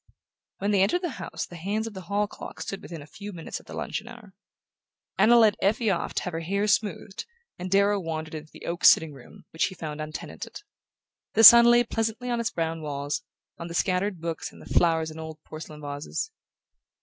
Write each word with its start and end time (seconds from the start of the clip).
When 0.57 0.71
they 0.71 0.81
entered 0.81 1.03
the 1.03 1.11
house 1.21 1.45
the 1.45 1.55
hands 1.57 1.85
of 1.85 1.93
the 1.93 2.01
hall 2.09 2.25
clock 2.25 2.59
stood 2.59 2.81
within 2.81 3.03
a 3.03 3.05
few 3.05 3.31
minutes 3.31 3.59
of 3.59 3.67
the 3.67 3.75
luncheon 3.75 4.07
hour. 4.07 4.33
Anna 5.19 5.37
led 5.37 5.55
Effie 5.61 5.91
off 5.91 6.15
to 6.15 6.23
have 6.23 6.33
her 6.33 6.39
hair 6.39 6.65
smoothed 6.65 7.27
and 7.59 7.69
Darrow 7.69 7.99
wandered 7.99 8.33
into 8.33 8.49
the 8.51 8.65
oak 8.65 8.83
sitting 8.83 9.13
room, 9.13 9.45
which 9.51 9.65
he 9.65 9.75
found 9.75 10.01
untenanted. 10.01 10.63
The 11.35 11.43
sun 11.43 11.65
lay 11.69 11.83
pleasantly 11.83 12.31
on 12.31 12.39
its 12.39 12.49
brown 12.49 12.81
walls, 12.81 13.21
on 13.59 13.67
the 13.67 13.75
scattered 13.75 14.19
books 14.19 14.51
and 14.51 14.59
the 14.59 14.65
flowers 14.73 15.11
in 15.11 15.19
old 15.19 15.37
porcelain 15.43 15.81
vases. 15.81 16.31